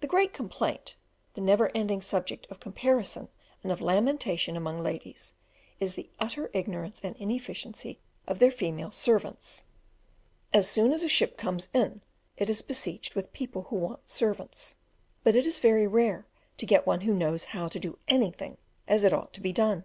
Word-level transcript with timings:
The 0.00 0.08
great 0.08 0.32
complaint, 0.32 0.96
the 1.34 1.40
never 1.40 1.70
ending 1.72 2.00
subject 2.02 2.48
of 2.50 2.58
comparison 2.58 3.28
and 3.62 3.80
lamentation 3.80 4.56
among 4.56 4.82
ladies, 4.82 5.34
is 5.78 5.94
the 5.94 6.10
utter 6.18 6.50
ignorance 6.52 7.00
and 7.00 7.14
inefficiency 7.14 8.00
of 8.26 8.40
their 8.40 8.50
female 8.50 8.90
servants. 8.90 9.62
As 10.52 10.68
soon 10.68 10.90
as 10.92 11.04
a 11.04 11.08
ship 11.08 11.38
comes 11.38 11.68
in 11.72 12.00
it 12.36 12.50
is 12.50 12.60
besieged 12.60 13.14
with 13.14 13.32
people 13.32 13.62
who 13.70 13.76
want 13.76 14.08
servants, 14.10 14.74
but 15.22 15.36
it 15.36 15.46
is 15.46 15.60
very 15.60 15.86
rare 15.86 16.26
to 16.56 16.66
get 16.66 16.84
one 16.84 17.02
who 17.02 17.14
knows 17.14 17.44
how 17.54 17.68
to 17.68 17.78
do 17.78 18.00
anything 18.08 18.56
as 18.88 19.04
it 19.04 19.12
ought 19.12 19.32
to 19.32 19.40
be 19.40 19.52
done. 19.52 19.84